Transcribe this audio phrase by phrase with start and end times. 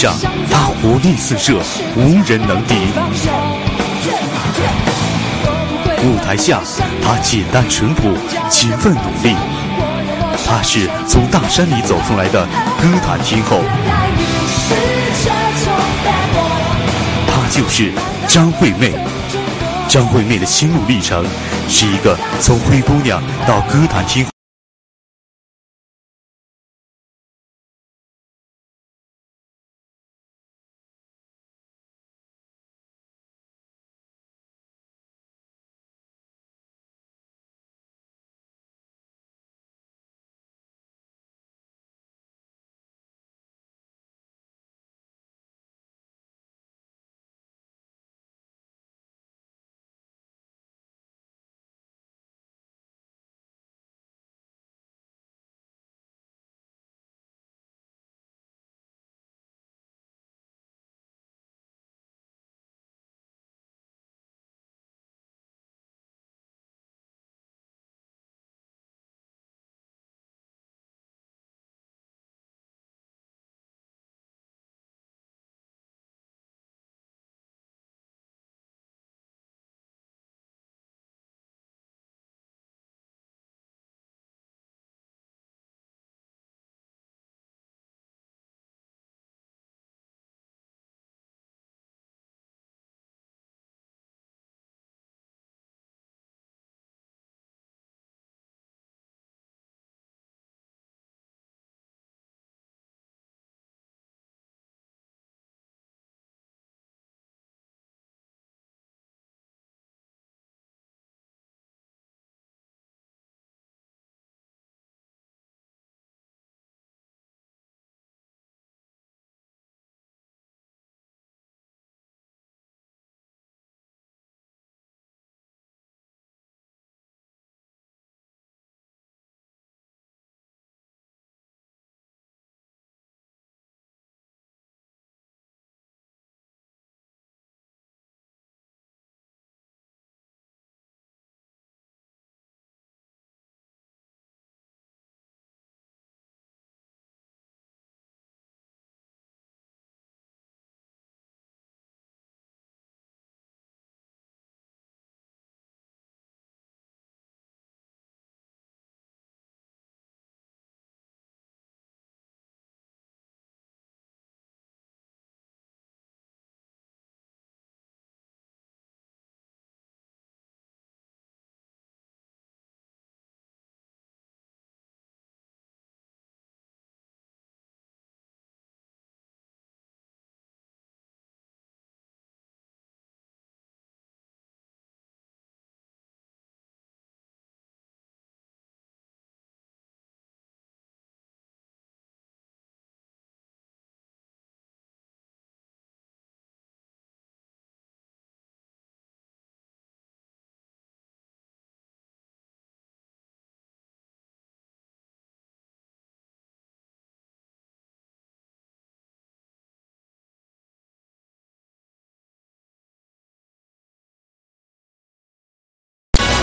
[0.00, 0.14] 上，
[0.50, 1.60] 他活力四射，
[1.94, 2.74] 无人能敌；
[6.02, 6.62] 舞台下，
[7.04, 8.16] 他简单淳朴，
[8.48, 9.36] 勤奋努力。
[10.46, 12.46] 他是从大山里走出来的
[12.80, 13.60] 歌坛天后，
[17.26, 17.92] 她就是
[18.26, 18.94] 张惠妹。
[19.86, 21.22] 张惠妹的心路历程，
[21.68, 24.39] 是一个从灰姑娘到歌坛天后。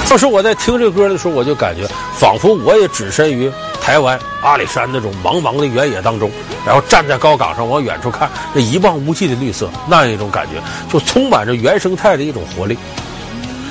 [0.10, 3.52] 当 时我在听这歌的时候，我就感觉仿佛我也置身于
[3.82, 6.32] 台湾阿里山那种茫茫的原野当中，
[6.66, 12.78] 然后站在高岗上往远处看，那一望无际的绿色，那样一种感觉，就充满着原生态的一种活力。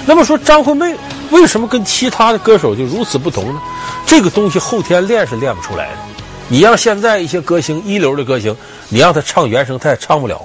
[0.05, 0.95] 那么说张惠妹
[1.31, 3.61] 为什么跟其他的歌手就如此不同呢？
[4.07, 5.99] 这个东西后天练是练不出来的。
[6.49, 8.55] 你让现在一些歌星，一流的歌星，
[8.89, 10.41] 你让他唱原生态唱不了。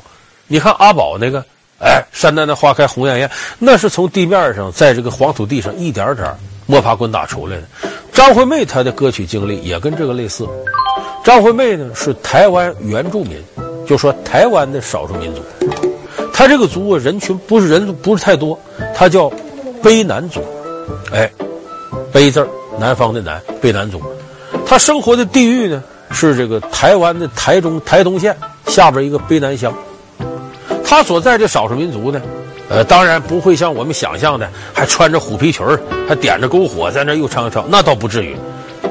[0.48, 1.46] 你看阿宝那个。
[1.82, 6.32] 哎，山丹丹花开红艳艳，那是从地面上，在这个黄土地上一点点
[6.68, 7.64] 摸爬滚打出来的。
[8.14, 10.48] 张惠妹她的歌曲经历也跟这个类似。
[11.24, 13.42] 张惠妹呢是台湾原住民，
[13.88, 15.42] 就说台湾的少数民族。
[16.32, 18.60] 她这个族啊，人群不是人不是太多，
[18.96, 19.32] 她叫
[19.82, 20.44] 卑南族。
[21.12, 21.30] 哎，
[22.14, 22.48] 卑字
[22.80, 24.00] 南方的南，卑南族。
[24.68, 28.38] 她生活的地域呢是这个台湾的台中台东县
[28.68, 29.74] 下边一个卑南乡。
[30.92, 32.22] 他所在的少数民族呢，
[32.68, 38.36] 呃，当然不会像我们想象的，还穿着虎皮裙儿，还点着篝火在那又唱又跳，那倒不至于。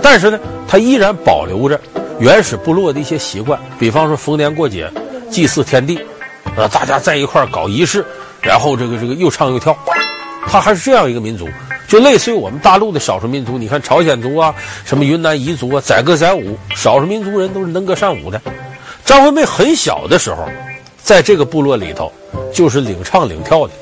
[0.01, 1.79] 但是呢，他依然保留着
[2.19, 4.91] 原始部落的一些习惯，比方说逢年过节
[5.31, 6.01] 祭祀天地，
[6.57, 8.03] 呃，大家在一块儿搞仪式，
[8.41, 9.77] 然后这个这个又唱又跳，
[10.47, 11.47] 他还是这样一个民族，
[11.87, 13.59] 就类似于我们大陆的少数民族。
[13.59, 14.55] 你看朝鲜族啊，
[14.87, 18.41] 什么云南彝族啊，载歌载舞，少数民族人都是能歌善舞的。
[19.05, 20.47] 张惠妹很小的时候，
[21.11, 22.13] 在这个部落里头，
[22.55, 23.73] 就是领唱领跳的，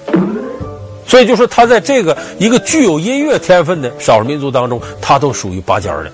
[1.07, 6.11] 所以就说他在这个一个具有音乐天分的少数民族当中，他都属于拔尖的。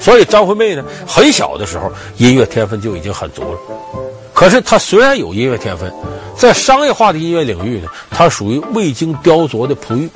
[0.00, 3.58] 所以张惠妹呢，很小的时候音乐天分就已经很足了。
[4.34, 5.88] 可是她虽然有音乐天分，
[6.36, 10.10] 在商业化的音乐领域呢，她属于未经雕琢的璞玉，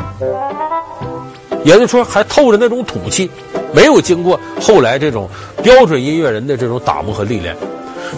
[1.63, 3.31] 也就是说还透着那种土气，
[3.73, 5.31] 没有经过后来这种
[5.63, 7.57] 标准音乐人的这种打磨和历练。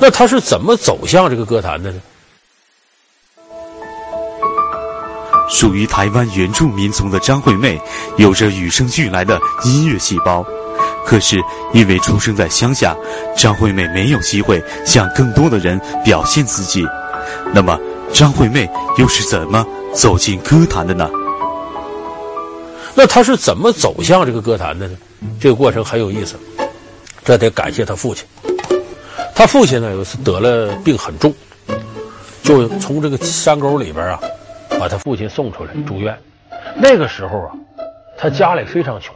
[0.00, 2.00] 那他是怎么走向这个歌坛的呢？
[5.50, 7.80] 属于台湾原住民族的张惠妹，
[8.16, 10.44] 有着与生俱来的音乐细胞。
[11.06, 11.40] 可是
[11.72, 12.96] 因为出生在乡下，
[13.36, 16.84] 张惠妹没有机会向更多的人表现自己。
[17.52, 17.78] 那么，
[18.12, 18.68] 张惠妹
[18.98, 19.64] 又是怎么
[19.94, 21.08] 走进歌坛的呢？
[22.94, 24.96] 那她是怎么走向这个歌坛的呢？
[25.38, 26.36] 这个过程很有意思，
[27.22, 28.24] 这得感谢她父亲。
[29.34, 31.34] 他父亲呢，有一次得了病很重，
[32.42, 34.20] 就从这个山沟里边啊，
[34.78, 36.16] 把他父亲送出来住院。
[36.76, 37.50] 那个时候啊，
[38.16, 39.14] 他家里非常穷。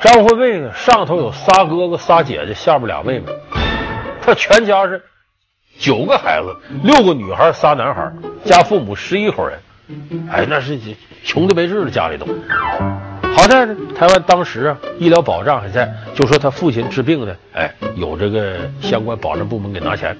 [0.00, 3.26] 张惠妹呢，上头有仨哥哥仨姐姐，下边俩妹妹，
[4.20, 5.00] 他全家是
[5.78, 8.10] 九个孩子，六个女孩，仨男孩，
[8.44, 9.58] 家父母十一口人。
[10.30, 10.78] 哎，那是
[11.24, 12.26] 穷的没治了，家里都。
[13.34, 20.16] 好在呢，台湾当时啊，医疗保障还在，就说他父亲治病呢，哎，有这个相关保障部门给拿钱，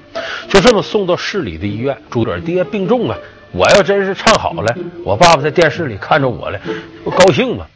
[0.49, 2.41] 就这么送到市里的医院朱点。
[2.43, 3.17] 爹病重了，
[3.53, 4.75] 我要真是唱好了，
[5.05, 6.59] 我爸爸在电视里看着我了，
[7.05, 7.67] 不高兴吗？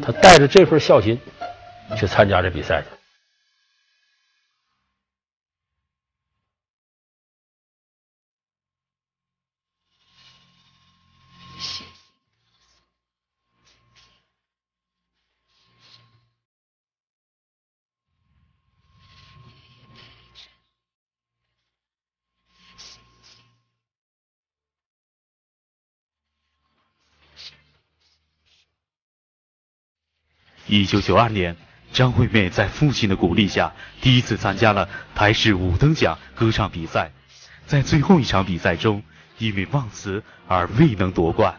[0.00, 1.18] 他带着这份孝心
[1.96, 3.01] 去参加这比赛去。
[30.80, 31.54] 一九九二年，
[31.92, 37.10] 张惠妹在父亲的鼓励下，第一次参加了台式五等奖歌唱比赛，
[37.66, 39.02] 在最后一场比赛中，
[39.36, 41.56] 因为忘词而未能夺冠。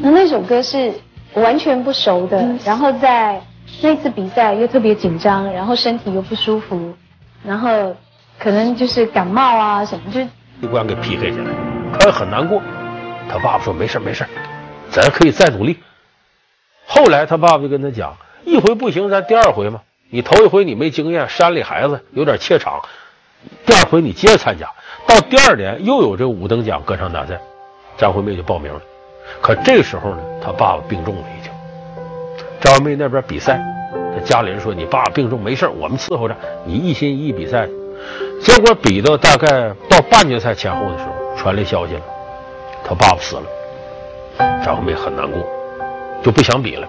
[0.00, 0.92] 那那首歌是
[1.34, 3.40] 完全不熟的，嗯、然后在
[3.80, 6.96] 那次比赛又特别紧张，然后身体又不舒服，
[7.44, 7.96] 然后
[8.40, 10.20] 可能就是感冒啊什么，就
[10.60, 11.52] 一关给 PK 下来，
[12.00, 12.60] 他很难过。
[13.28, 14.26] 他爸爸说：“没事没事，
[14.90, 15.78] 咱可以再努力。”
[16.90, 19.82] 后来他爸爸就跟他讲：“一回不行，咱第二回嘛。
[20.08, 22.80] 你头一回你没经验，山里孩子有点怯场，
[23.66, 24.66] 第二回你接着参加。
[25.06, 27.38] 到第二年又有这五等奖歌唱大赛，
[27.98, 28.80] 张惠妹就报名了。
[29.42, 31.52] 可这时候呢，他爸爸病重了已经。
[32.58, 33.60] 张惠妹那边比赛，
[34.14, 37.68] 他家里人说：‘你爸爸病重没事，我们伺候着，你一心一意比赛。’
[38.40, 42.02] 结果比到大概到半决赛前后的时候，传来消息了，
[42.82, 43.42] 他爸爸死了。
[44.64, 45.46] 张惠妹很难过。”
[46.22, 46.86] 就不想比了，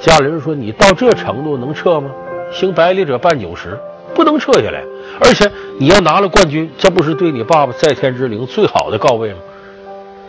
[0.00, 2.10] 家里人说，你到这程度能撤吗？
[2.52, 3.78] 行百里者半九十，
[4.14, 4.82] 不能撤下来。
[5.20, 9.38] 而且你要拿了冠军，这不是对你爸爸在天之灵最好的告慰吗？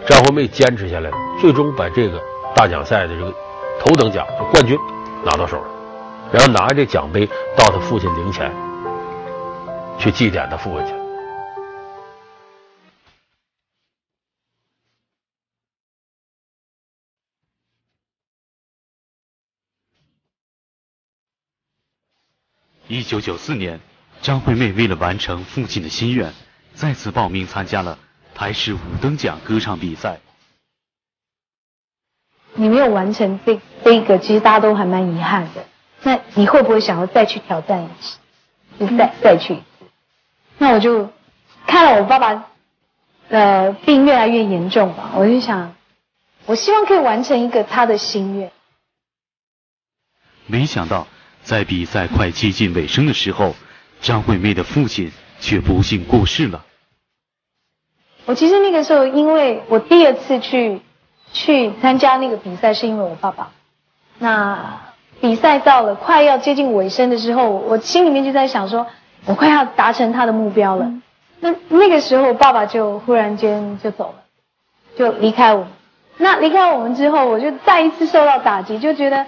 [0.06, 2.20] 张惠妹坚持下来了，最终把这个
[2.56, 3.32] 大奖赛的这个
[3.80, 4.78] 头等奖就冠军
[5.24, 5.64] 拿到手了，
[6.32, 7.26] 然后拿着奖杯
[7.56, 8.52] 到他父亲灵前
[9.98, 10.99] 去祭奠他父亲。
[23.00, 23.80] 一九九四年，
[24.22, 26.34] 张惠妹为了完成父亲的心愿，
[26.74, 27.98] 再次报名参加了
[28.36, 30.20] 台视五等奖歌唱比赛。
[32.56, 35.66] 你没有完成这这一个，其实大家都还蛮遗憾的。
[36.04, 38.18] 那你会不会想要再去挑战一次？
[38.78, 39.64] 就再再去一次？
[40.58, 41.10] 那我就
[41.66, 42.48] 看了我爸爸，
[43.30, 45.74] 的，病越来越严重吧，我就想，
[46.46, 48.52] 我希望可以完成一个他的心愿。
[50.48, 51.08] 没想到。
[51.50, 53.56] 在比赛快接近尾声的时候，
[54.02, 56.64] 张惠妹的父亲却不幸过世了。
[58.28, 60.80] 我其实那个时候，因为我第二次去
[61.34, 63.50] 去参加那个比赛，是因为我爸爸。
[64.20, 64.80] 那
[65.20, 68.86] 比赛到了快要接近尾声的时候，我心里面就在想说，
[69.26, 70.94] 我快要达成他的目标了。
[71.40, 74.22] 那那个时候，爸爸就忽然间就走了，
[74.96, 75.70] 就离开我们。
[76.18, 79.26] 那离开我们之后，我就再一次受到打击，就觉得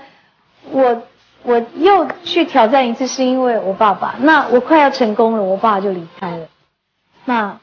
[0.70, 1.02] 我。
[1.44, 4.16] 我又去挑战一次，是因为我爸爸。
[4.20, 6.48] 那我快要成功了，我爸爸就离开了。
[7.26, 7.58] 那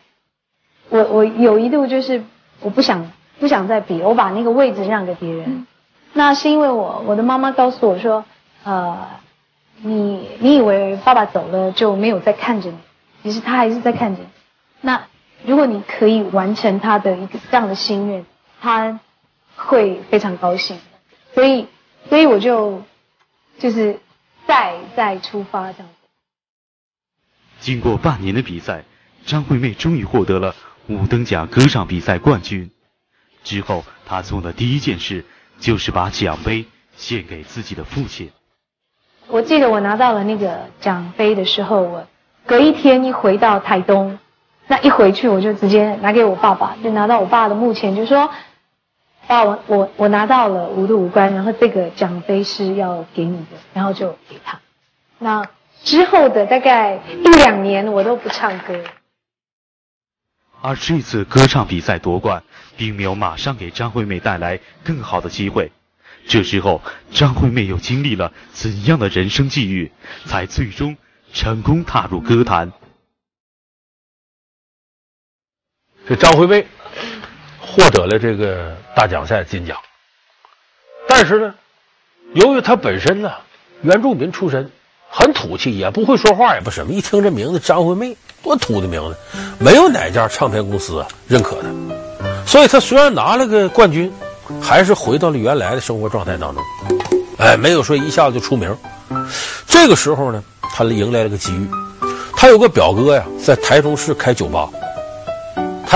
[0.89, 2.23] 我我有一度就是
[2.61, 5.67] 我不想不想再比，我把那个位置让给别人。
[6.13, 8.25] 那是因为我我的妈妈告诉我说，
[8.65, 9.07] 呃，
[9.83, 12.79] 你你以为爸爸走了就没有再看着你，
[13.23, 14.29] 其实他还是在看着你。
[14.81, 15.03] 那
[15.45, 18.25] 如果你可以完成他的一个这样的心愿，
[18.61, 18.99] 他
[19.57, 20.79] 会非常高兴。
[21.35, 21.67] 所以，
[22.09, 22.83] 所以我就
[23.59, 23.99] 就是
[24.47, 26.09] 再再出发这样子。
[27.61, 28.85] 经过半年的比赛，
[29.27, 30.55] 张惠妹终于获得了
[30.87, 32.71] 五等奖歌唱比赛冠军。
[33.45, 35.25] 之后，她做的第一件事
[35.59, 38.31] 就是把奖杯献给自己的父亲。
[39.27, 42.07] 我记得我拿到了那个奖杯的时候，我
[42.47, 44.19] 隔一天一回到台东，
[44.67, 48.31] 那一回去我就直接拿给我爸爸，就拿到我爸的墓前，就说
[49.29, 54.61] ：“爸，我我我拿到了五度五关，然后这个奖杯是要给你的，然后就给他。”
[55.21, 55.49] 那
[55.85, 58.83] 之后的大概一两年，我都不唱歌。
[60.61, 62.43] 而这次歌唱比赛夺冠，
[62.77, 65.71] 并没有马上给张惠妹带来更好的机会。
[66.27, 66.81] 这时候，
[67.13, 69.93] 张惠妹又经历了怎样的人生际遇，
[70.25, 70.97] 才最终
[71.33, 72.73] 成功踏入歌坛？
[76.09, 76.67] 这张惠妹
[77.71, 79.77] 获得了这个大奖赛金奖，
[81.07, 81.55] 但是呢，
[82.35, 83.31] 由于他本身呢
[83.83, 84.71] 原住民出身，
[85.11, 86.93] 很土气，也不会说话，也不什么。
[86.93, 89.17] 一听这名字张惠妹，多土的名字，
[89.59, 91.69] 没有哪家唱片公司认可他，
[92.47, 94.13] 所以他虽然拿了个冠军。
[94.63, 96.65] 还是回到了原来的生活状态当中，
[97.37, 98.75] 哎，没有说一下子就出名。
[99.67, 100.43] 这个时候呢，
[100.75, 101.69] 他迎来了个机遇。
[102.35, 104.71] 他有个表哥呀，在台中市开酒吧。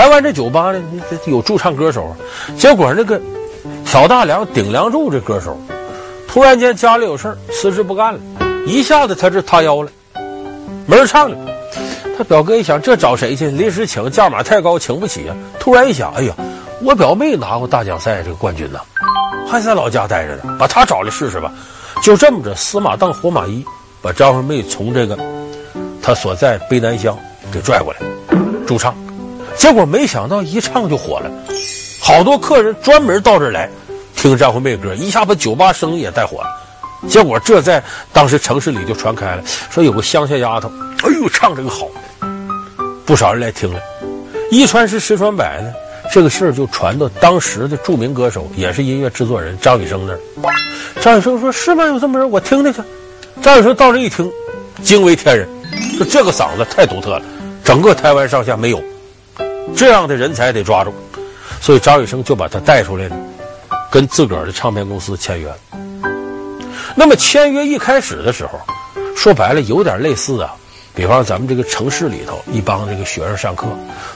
[0.03, 2.13] 台湾这酒吧呢，这有驻唱歌手。
[2.57, 3.21] 结果那个
[3.85, 5.57] 挑大梁顶梁柱这歌手，
[6.27, 8.19] 突然间家里有事辞职不干了，
[8.67, 9.89] 一下子他这塌腰了，
[10.85, 11.37] 没人唱了。
[12.17, 13.49] 他表哥一想，这找谁去？
[13.49, 15.33] 临时请，价码太高，请不起啊。
[15.57, 16.35] 突然一想，哎呀。
[16.81, 18.81] 我表妹拿过大奖赛这个冠军呢，
[19.49, 21.49] 还在老家待着呢，把她找来试试吧。
[22.03, 23.63] 就这么着，死马当活马医，
[24.01, 25.17] 把张惠妹从这个
[26.01, 27.17] 她所在卑南乡
[27.53, 27.99] 给拽过来
[28.67, 28.93] 驻唱。
[29.55, 31.31] 结果没想到一唱就火了，
[31.99, 33.69] 好多客人专门到这儿来
[34.15, 36.47] 听张惠妹歌，一下把酒吧生意也带火了。
[37.07, 40.71] 结果这在当时城市里就传开了，说有个乡下丫头，
[41.03, 41.87] 哎呦唱这个好，
[43.05, 43.79] 不少人来听了。
[44.51, 45.71] 一传十，十传百呢。
[46.11, 50.19] 这个事儿就传到当时的著名歌手，也是音乐制作人张雨生那儿。
[51.01, 51.85] 张雨生说：“是吗？
[51.85, 52.29] 有这么人？
[52.29, 52.81] 我听听去。”
[53.41, 54.29] 张雨生到这一听，
[54.83, 55.47] 惊为天人，
[55.97, 57.21] 说：“这个嗓子太独特了，
[57.63, 58.83] 整个台湾上下没有
[59.75, 60.93] 这样的人才，得抓住。”
[61.61, 63.15] 所以张雨生就把他带出来了，
[63.89, 65.49] 跟自个儿的唱片公司签约。
[66.95, 68.59] 那么签约一开始的时候，
[69.15, 70.53] 说白了有点类似啊，
[70.93, 73.67] 比方咱们这个城市里头一帮这个学生上课，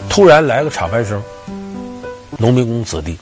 [0.10, 1.22] 突然来个插班生。
[2.38, 3.18] 农民工子弟，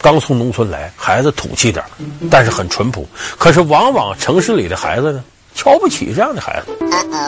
[0.00, 1.84] 刚从农村来，孩子土气点
[2.30, 3.08] 但是很淳朴。
[3.38, 5.24] 可是往往城市里的孩子呢，
[5.54, 6.76] 瞧不起这样的孩子。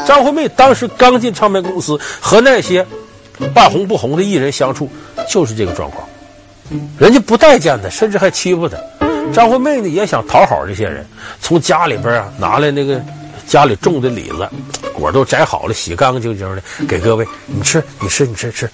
[0.07, 2.87] 张惠妹当时刚进唱片公司，和那些
[3.55, 4.89] 半红不红的艺人相处，
[5.29, 6.07] 就是这个状况。
[6.99, 8.77] 人家不待见他，甚至还欺负他。
[9.33, 11.07] 张惠妹呢，也想讨好这些人，
[11.41, 13.01] 从家里边啊拿来那个
[13.47, 14.49] 家里种的李子，
[14.95, 18.71] 果都摘好了，洗干干净净的，给各位你吃，你吃，你吃，吃。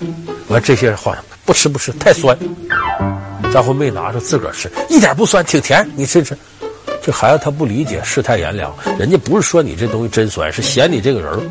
[0.48, 1.16] 完这些人话。
[1.42, 2.36] 不吃不吃，太酸。
[3.52, 5.88] 张惠妹拿着自个儿吃，一点不酸，挺甜。
[5.96, 6.36] 你吃吃。
[7.02, 11.50] 这孩子他不理解世态炎凉，人家不是说你这东西真酸，是嫌你这个人。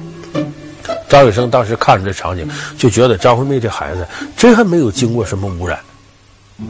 [1.10, 2.48] 张雨生当时看着这场景，
[2.78, 5.80] 就觉得张惠妹这孩子真还没有经过什么污染，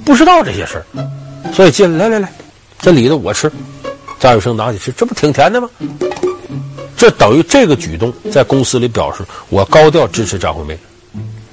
[0.06, 0.86] 不知道这些事儿。
[1.54, 2.34] 所以进来，来来来，
[2.80, 3.52] 这里头我吃。
[4.20, 5.70] 张雨生拿起吃，这不挺甜的吗？
[6.98, 10.78] 这等于这个举动在公司里表示我高调支持张惠妹。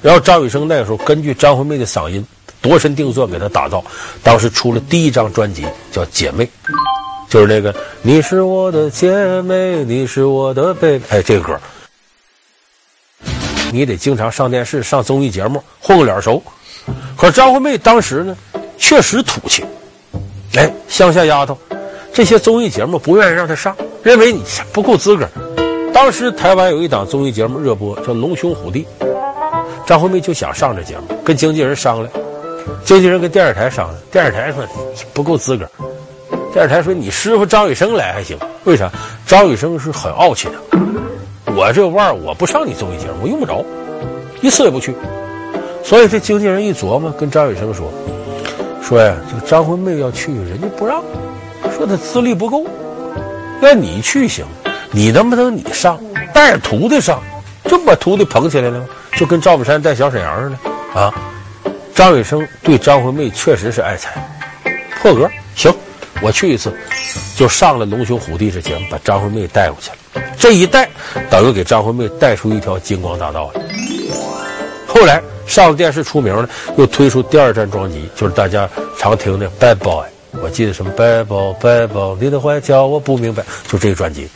[0.01, 2.25] 然后张雨生那个时候根据张惠妹的嗓音
[2.61, 3.83] 度身定做给她打造，
[4.21, 6.43] 当时出了第一张专辑叫《姐妹》，
[7.29, 11.59] 就是那个你是我的姐妹，你是我的 baby，哎，这个歌，
[13.71, 16.41] 你得经常上电视、上综艺节目混个脸熟。
[17.15, 18.35] 可张惠妹当时呢，
[18.77, 19.65] 确实土气，
[20.55, 21.57] 哎，乡下丫头，
[22.13, 25.27] 这些综艺节目不愿意让她上，认为你不够资格。
[25.93, 28.85] 当时台湾有一档综艺节目热播，叫《龙兄虎弟》。
[29.85, 32.09] 张惠妹就想上这节目，跟经纪人商量，
[32.85, 34.63] 经纪人跟电视台商量，电视台说
[35.13, 35.67] 不够资格，
[36.53, 38.91] 电视台说你师傅张雨生来还行，为啥？
[39.25, 40.79] 张雨生是很傲气的，
[41.57, 43.65] 我这腕儿我不上你综艺节目，我用不着，
[44.41, 44.93] 一次也不去。
[45.83, 47.91] 所以这经纪人一琢磨，跟张雨生说，
[48.79, 51.01] 说呀，这个张惠妹要去，人家不让，
[51.75, 52.63] 说她资历不够，
[53.61, 54.45] 要你去行，
[54.91, 55.99] 你能不能你上，
[56.31, 57.19] 带着徒弟上，
[57.63, 58.85] 这不把徒弟捧起来了吗？
[59.13, 61.11] 就跟赵本山带小沈阳似的，啊！
[61.95, 64.11] 张雨生对张惠妹确实是爱才，
[65.01, 65.73] 破格行，
[66.21, 66.71] 我去一次，
[67.35, 69.97] 就上了《龙兄虎弟》这节目，把张惠妹带过去了。
[70.37, 70.89] 这一带
[71.29, 73.61] 等于给张惠妹带出一条金光大道来。
[74.87, 76.47] 后来上了电视出名了，
[76.77, 80.05] 又推出第二张专辑，就是大家常听的《Bad Boy》。
[80.41, 84.27] 我记得什么 Bad Boy Bad Boy，你的坏叫我不明白，就这个专辑。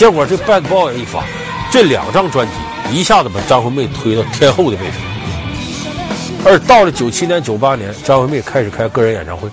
[0.00, 1.22] 结果这 Bad Boy 一发，
[1.70, 2.54] 这两张专辑
[2.90, 4.94] 一下子把张惠妹推到天后的位置。
[6.42, 9.46] 而到了九七年、九八年，张惠妹开始开个人演唱会，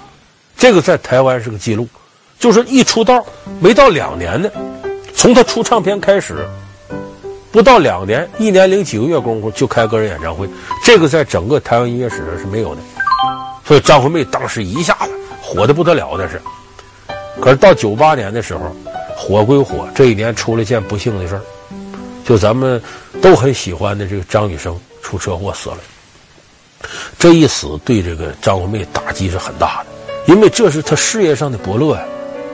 [0.55, 1.85] 这个在台湾是个记录，
[2.39, 3.21] 就是一出道
[3.59, 4.49] 没到两年呢，
[5.13, 6.47] 从她出唱片开始，
[7.51, 10.47] 不到两年，一年零几个月功夫就开个人演唱会，
[10.81, 12.79] 这个在整个台湾音乐史上是没有的。
[13.65, 15.11] 所以张惠妹当时一下子
[15.41, 16.41] 火的不得了，那是。
[17.41, 18.73] 可是到九八年的时候。
[19.19, 21.41] 火归火，这一年出了件不幸的事儿，
[22.23, 22.79] 就咱们
[23.19, 25.77] 都很喜欢的这个张雨生出车祸死了。
[27.17, 32.03] 这一死对这个张惠妹打击是很大的，因为这是她事业上的伯乐呀。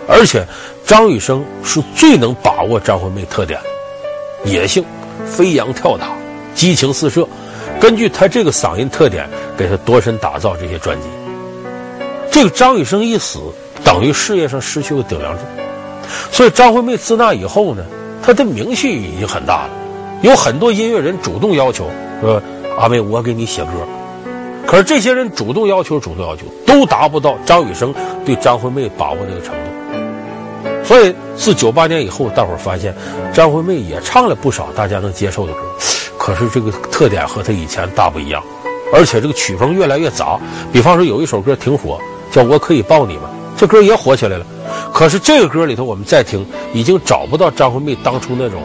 [0.07, 0.45] 而且
[0.85, 3.59] 张雨生是最能把握张惠妹特点，
[4.45, 4.83] 野性、
[5.25, 6.15] 飞扬跳达、
[6.55, 7.27] 激情四射，
[7.79, 11.07] 根据他这个嗓音特点，给他多身打造这些专辑。
[12.31, 13.39] 这个张雨生一死，
[13.83, 15.43] 等于事业上失去了顶梁柱。
[16.31, 17.83] 所以张惠妹自那以后呢，
[18.21, 19.69] 她的名气已经很大了，
[20.21, 21.89] 有很多音乐人主动要求
[22.21, 22.41] 说
[22.79, 23.71] ：“阿妹，我给你写歌。”
[24.65, 27.93] 可是这些人主动要求、主动要求，都达不到张雨生
[28.25, 29.59] 对张惠妹把握那个程度。
[30.83, 32.95] 所以自九八年以后，大伙儿发现
[33.33, 35.59] 张惠妹也唱了不少大家能接受的歌，
[36.17, 38.41] 可是这个特点和她以前大不一样，
[38.93, 40.39] 而且这个曲风越来越杂。
[40.71, 41.99] 比方说有一首歌挺火，
[42.31, 44.45] 叫《我可以抱你吗》，这歌也火起来了。
[44.93, 48.61] 可是这个歌里头，我们再听，已经找不到张惠妹当初那种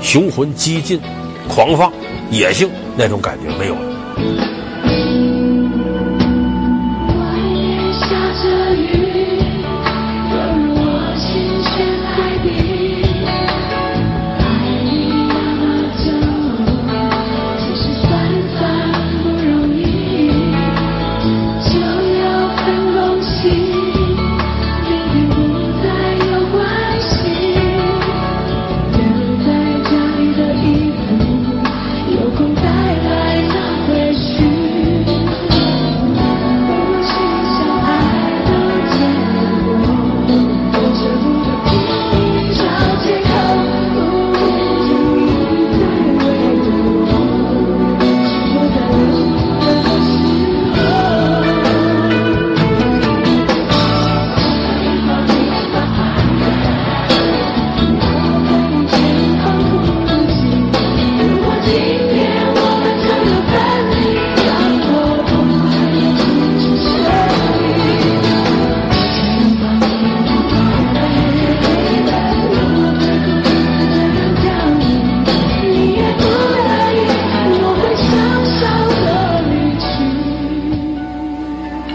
[0.00, 1.00] 雄浑、激进、
[1.48, 1.92] 狂放、
[2.30, 4.63] 野性那种感觉，没有了。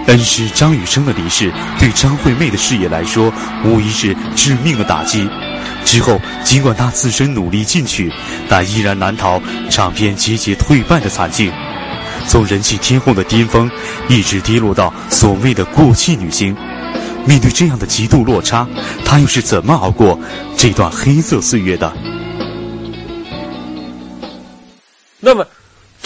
[0.10, 3.32] 恩师张雨生的离世，对张惠妹的事业来说，
[3.64, 5.30] 无疑是致命的打击。
[5.86, 8.12] 之后，尽管她自身努力进取，
[8.50, 11.54] 但依然难逃唱片节节退败的惨境。
[12.28, 13.70] 从人气天后的巅峰，
[14.08, 16.58] 一直跌落到所谓的过气女星。
[17.28, 18.68] 面对这样的极度落差，
[19.06, 20.20] 她又是怎么熬过
[20.58, 21.94] 这段黑色岁月的？
[25.20, 25.46] 那么。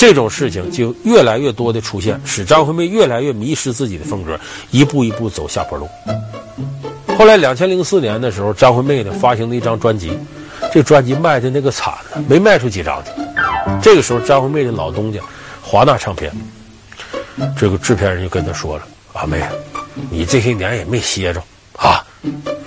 [0.06, 4.38] 这种事情就越来越多的出现，使张惠妹越来越迷失自己的风格，
[4.70, 5.88] 一步一步走下坡路。
[7.18, 10.12] 后来，两千零四年的时候，张惠妹呢发行了一张专辑，
[10.74, 11.94] 这专辑卖的那个惨，
[12.28, 13.12] 没卖出几张去。
[13.82, 15.22] 这个时候，张惠妹的老东家
[15.62, 16.30] 华纳唱片，
[17.58, 18.84] 这个制片人就跟她说了
[19.16, 19.42] ：“阿妹，
[20.10, 21.42] 你这些年也没歇着
[21.78, 22.06] 啊，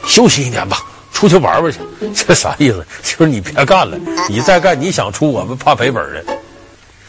[0.07, 0.79] 休息一年吧，
[1.12, 1.81] 出去玩玩去。”
[2.16, 2.83] 这啥意思？
[3.03, 3.99] 就是你别干了，
[4.31, 6.25] 你再干，你想出我们怕赔本的。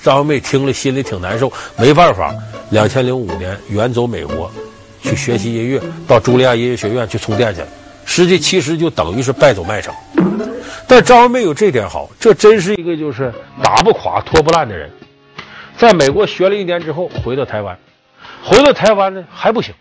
[0.04, 2.34] 张惠妹听了心里挺难受，没办法，
[2.72, 4.50] 两千零五年远走美国，
[5.02, 7.68] 去学习音乐，到茱莉亚音乐学院去充电去了。
[8.06, 9.94] 实际其实就等于是败走麦城。
[10.88, 14.90] 但张惠妹有这点好，这真是一个就是打不垮、拖不烂的人。
[15.76, 17.78] 在美国学了一年之后，回到台湾，
[18.42, 19.76] 回到台湾呢还不行，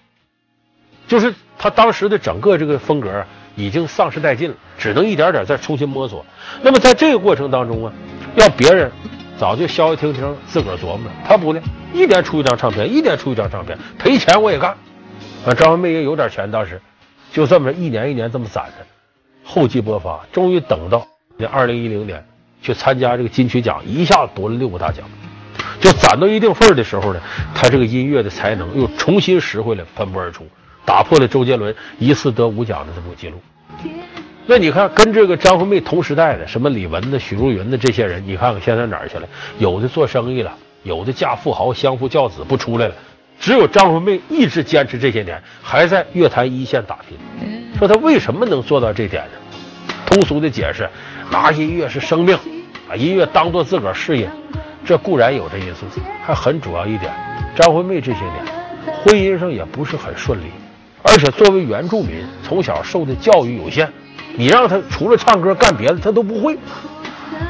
[1.06, 3.24] 就是他当时的整个这个风格，
[3.54, 6.26] 已经丧失殆尽了，只能一点点再重新摸索。
[6.62, 7.92] 那么在这个过程当中啊，
[8.34, 8.90] 要别人
[9.38, 11.60] 早就消消停停自个儿琢磨了，他不呢，
[11.92, 14.74] 一年出一张唱片，一年出一张唱片，赔钱我也干。
[15.44, 16.80] 啊，张惠妹也有点钱，当时
[17.32, 18.86] 就这么一年一年这么攒着。
[19.44, 22.24] 厚积薄发，终于等到那二零一零年
[22.62, 25.04] 去参加这个金曲奖，一下子夺了六个大奖，
[25.80, 27.20] 就攒到一定份儿的时候呢，
[27.54, 30.44] 他这个音乐的才能又重新拾回来，喷薄而出，
[30.84, 33.40] 打破了周杰伦一次得五奖的这么个记录。
[34.48, 39.28] 那你看，跟这个张惠妹同时代的，什么李玟的、许茹芸的这些人，你看看现在哪儿去了？
[39.58, 40.54] 有的做生意了，
[40.84, 42.94] 有的嫁富豪、相夫教子不出来了，
[43.40, 47.18] 只有张惠妹一直坚持这些年，还在乐坛一线打拼。
[47.76, 49.94] 说她为什么能做到这点呢？
[50.06, 50.88] 通俗的解释，
[51.28, 52.38] 拿音乐是生命，
[52.88, 54.30] 把音乐当做自个儿事业，
[54.84, 55.86] 这固然有这因素，
[56.24, 57.12] 还很主要一点，
[57.56, 58.44] 张惠妹这些年
[59.02, 60.44] 婚姻上也不是很顺利，
[61.02, 63.92] 而且作为原住民，从小受的教育有限，
[64.36, 66.58] 你让他除了唱歌干别的他都不会，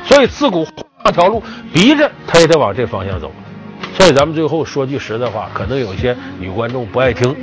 [0.05, 0.67] 所以自古
[1.05, 3.31] 那条路逼着他也得往这方向走。
[3.97, 7.35] 所以咱们最后说句实在话，可能有些女观众不爱听。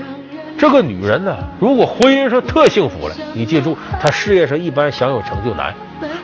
[0.57, 5.73] 这个女人呢，如果婚姻上特幸福了，你记住，她事业上一般想有成就难。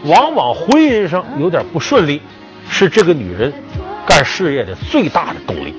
[0.05, 2.21] 往往婚姻上有点不顺利，
[2.69, 3.51] 是这个女人
[4.05, 5.75] 干事业的最大的动力。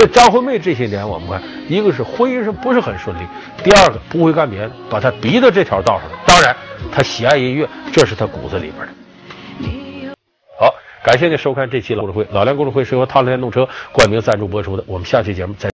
[0.00, 3.20] 所以张惠妹这些年，我们看，一个是婚姻上不是很顺利，
[3.62, 6.18] 第二个不会干别的，把她逼到这条道上了。
[6.26, 6.56] 当然，
[6.90, 10.14] 她喜爱音乐，这是她骨子里边的。
[10.58, 10.72] 好，
[11.04, 12.26] 感谢您收看这期老故事会。
[12.32, 14.82] 老梁故事会是由踏乐电动车冠名赞助播出的。
[14.86, 15.70] 我们下期节目再。